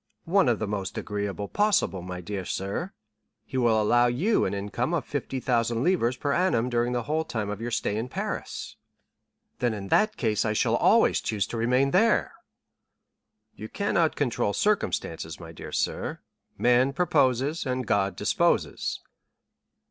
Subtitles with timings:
[0.25, 2.91] "One of the most agreeable possible, my dear sir;
[3.45, 7.51] he will allow you an income of 50,000 livres per annum during the whole time
[7.51, 8.77] of your stay in Paris."
[9.59, 12.33] "Then in that case I shall always choose to remain there."
[13.53, 16.17] "You cannot control circumstances, my dear sir;
[16.57, 19.01] 'man proposes, and God disposes.